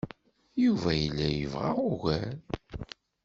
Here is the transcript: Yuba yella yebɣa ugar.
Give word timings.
Yuba 0.63 0.89
yella 1.01 1.27
yebɣa 1.31 1.69
ugar. 1.89 2.35